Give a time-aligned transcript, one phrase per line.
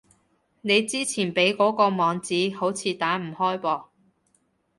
[0.61, 3.83] 你之前畀嗰個網址，好似打唔開噃